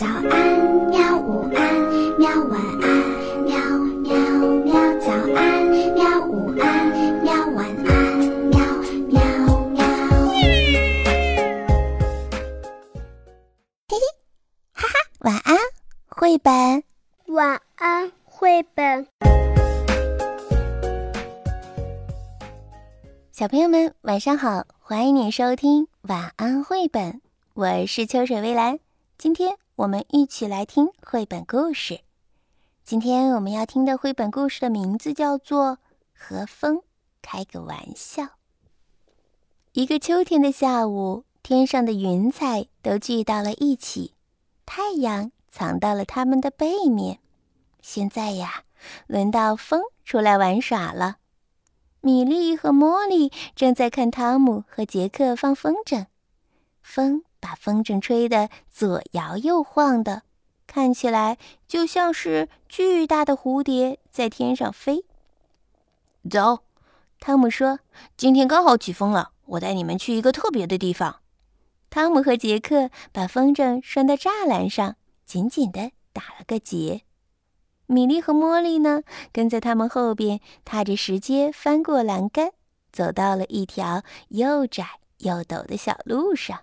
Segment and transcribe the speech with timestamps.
[0.00, 0.24] 早安，
[0.88, 1.18] 喵！
[1.18, 1.74] 午安，
[2.18, 2.30] 喵！
[2.44, 2.88] 晚安，
[3.44, 3.52] 喵
[4.00, 4.16] 喵
[4.64, 4.72] 喵！
[4.98, 6.24] 早安，喵！
[6.26, 6.88] 午安，
[7.22, 7.34] 喵！
[7.48, 8.18] 晚安，
[8.48, 8.58] 喵
[9.10, 9.20] 喵
[9.68, 9.84] 喵！
[13.88, 14.00] 嘿嘿，
[14.72, 15.58] 哈哈，晚安，
[16.08, 16.82] 绘本。
[17.26, 19.06] 晚安，绘本。
[23.32, 27.20] 小朋友们，晚上好，欢迎你收听晚安绘本。
[27.52, 28.78] 我是秋水微澜，
[29.18, 32.00] 今天我们一起来听绘本故事。
[32.84, 35.72] 今天我们要听的绘本故事的名字叫做
[36.12, 36.82] 《和风
[37.22, 38.24] 开个玩笑》。
[39.72, 44.12] 一个秋天的下午，天上的云彩都聚到了一起，
[44.66, 47.20] 太阳藏到了它们的背面。
[47.80, 48.64] 现在呀，
[49.06, 51.16] 轮到风出来玩耍了。
[52.02, 56.04] 米莉和茉莉正在看汤姆和杰克放风筝，
[56.82, 57.24] 风。
[57.40, 60.22] 把风筝吹得左摇右晃的，
[60.66, 65.04] 看起来就像是巨大的蝴蝶在天上飞。
[66.30, 66.60] 走，
[67.18, 67.80] 汤姆说
[68.16, 71.16] ：“今天刚好起风了，我带你们去一个特别的地方。”
[71.90, 77.02] 汤姆和杰克把风筝拴到栅栏上，紧紧地打了个结。
[77.86, 82.52] 米莉和茉莉呢，跟在他们后边，踏着石阶翻过栏杆，
[82.92, 84.86] 走到了一条又窄
[85.18, 86.60] 又陡的小路上。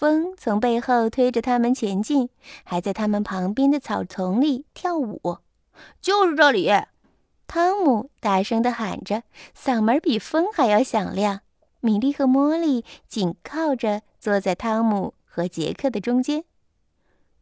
[0.00, 2.30] 风从背后推着他们前进，
[2.64, 5.36] 还在他们旁边的草丛里跳舞。
[6.00, 6.70] 就是这里！
[7.46, 11.42] 汤姆大声地喊着，嗓门比风还要响亮。
[11.80, 16.44] 米莉和茉莉紧靠着坐在汤姆和杰克的中间。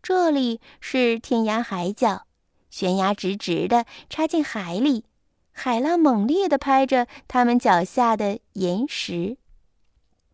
[0.02, 2.26] 这里是天涯海角，
[2.70, 5.04] 悬崖直直的插进海里，
[5.52, 9.36] 海浪猛烈地拍着他们脚下的岩石。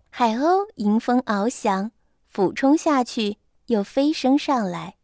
[0.08, 1.90] 海鸥迎风翱翔。
[2.34, 4.96] 俯冲下去，又飞升上来，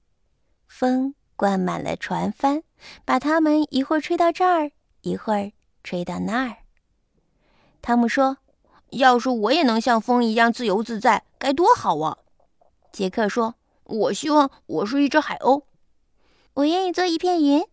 [0.67, 2.65] 风灌满了船帆，
[3.05, 5.53] 把它们一会儿吹到这儿，一会儿
[5.85, 6.57] 吹到那儿。
[7.81, 8.39] 汤姆说
[8.91, 12.19] ：“要是我也能像风一样自由自在，该多好啊！”
[12.91, 13.55] 杰克说
[13.87, 15.63] ：“我希望我是一只海鸥，
[16.55, 17.65] 我愿意做一片云。”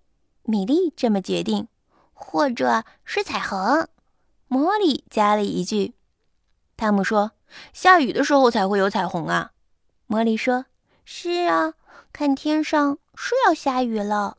[0.46, 1.68] 米莉这么决定，
[2.14, 3.88] 或者是彩虹。
[4.50, 5.96] 茉莉加了一句。
[6.76, 7.32] 汤姆说。
[7.74, 9.52] 下雨的时候才会有彩虹啊，
[10.08, 10.66] 茉莉说
[11.06, 11.74] ：“是啊，
[12.12, 14.38] 看天上是要下雨了。”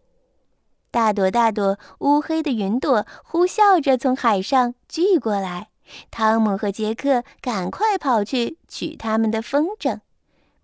[0.90, 5.68] 大朵大朵乌黑的云朵呼啸着从海上聚过来，
[6.10, 10.00] 汤姆和杰克赶快跑去取他们的风筝。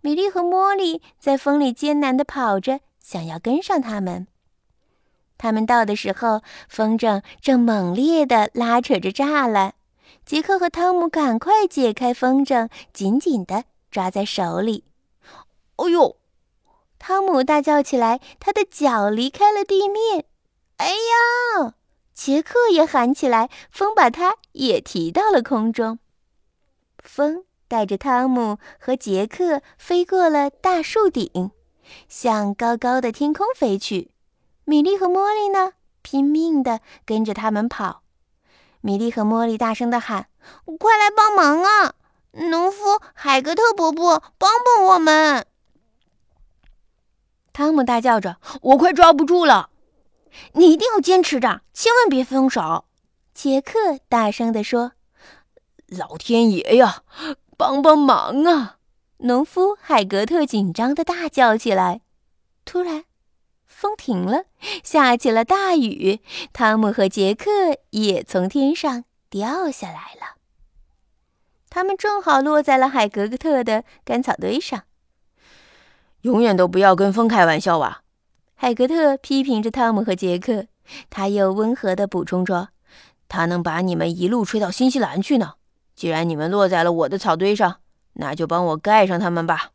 [0.01, 4.27] 米莉和茉莉在风里艰难地跑着，想要跟上他们。
[5.37, 9.75] 他们到的时候，风筝正猛烈地拉扯着栅栏。
[10.27, 14.85] 杰克和汤姆赶快解开风筝，紧紧地抓在手里。
[15.77, 16.17] 哦呦！
[16.99, 20.25] 汤姆大叫起来，他的脚离开了地面。
[20.79, 21.75] 哎呀！
[22.15, 25.99] 杰克也喊起来，风把他也提到了空中。
[27.01, 31.51] 风带着汤姆和杰克飞过了大树顶，
[32.09, 34.13] 向高高的天空飞去。
[34.65, 38.04] 米莉和茉莉呢，拼命地跟着他们跑。
[38.85, 40.29] 米莉和茉莉大声地喊
[40.79, 41.95] ：“快来帮忙啊！
[42.33, 45.47] 农夫海格特伯伯，帮帮我们！”
[47.55, 49.71] 汤姆大叫着：“我快抓不住了！
[50.53, 52.85] 你一定要坚持着，千万别松手！”
[53.33, 54.93] 杰克大声地说
[55.89, 57.05] ：“老天爷呀，
[57.57, 58.77] 帮帮忙啊！”
[59.25, 62.03] 农夫海格特紧张的大叫起来。
[62.67, 63.05] 突然，
[63.67, 64.45] 风停了，
[64.83, 66.21] 下起了大雨。
[66.53, 67.51] 汤姆和杰克
[67.91, 70.37] 也从天上掉下来了。
[71.69, 74.85] 他们正好落在了海格格特的干草堆上。
[76.23, 78.03] 永远都不要跟风开玩笑啊！
[78.55, 80.67] 海格特批评着汤姆和杰克。
[81.11, 82.69] 他又温和地补充说
[83.29, 85.55] ：“他能把你们一路吹到新西兰去呢。
[85.95, 87.81] 既然你们落在了我的草堆上，
[88.15, 89.71] 那就帮我盖上它们吧。”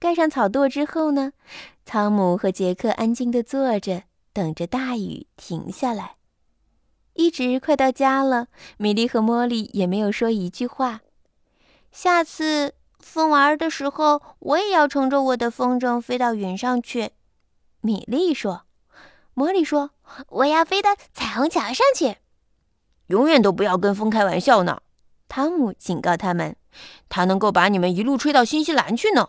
[0.00, 1.32] 盖上草垛之后呢，
[1.84, 6.16] 汤姆和杰克安静地坐着，等着大雨停下来。
[7.12, 8.46] 一直快到家了，
[8.78, 11.02] 米莉和茉莉也没有说一句话。
[11.92, 17.10] 下次风玩的时候，我也要乘着我的风筝飞到云上去。
[17.82, 18.62] 米莉说
[19.36, 19.90] ：“茉莉说，
[20.28, 22.16] 我要飞到彩虹桥上去。”
[23.08, 24.80] 永远都不要跟风开玩笑呢，
[25.28, 26.56] 汤姆警告他们
[27.10, 29.28] ：“他能够把你们一路吹到新西兰去呢。”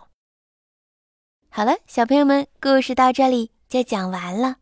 [1.53, 4.55] 好了，小朋友们，故事到这里就讲完了。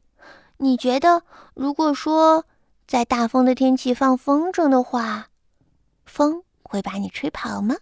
[0.58, 1.22] 你觉得，
[1.54, 2.46] 如果说
[2.88, 5.28] 在大风的天气放风筝的话，
[6.08, 7.76] 风会把你吹跑吗？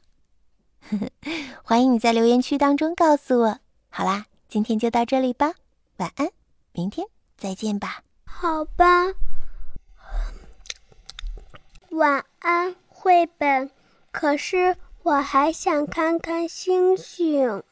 [1.63, 3.59] 欢迎你在留言区当中告诉我。
[3.87, 5.53] 好啦，今天就到这里吧，
[5.95, 6.29] 晚安，
[6.73, 7.07] 明天
[7.37, 8.01] 再见吧。
[8.25, 9.05] 好吧，
[11.91, 13.71] 晚安，绘本。
[14.11, 17.63] 可是我还想看看星星。